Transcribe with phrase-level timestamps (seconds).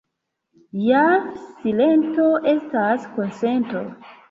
[0.85, 1.03] Ja
[1.41, 3.87] silento estas konsento.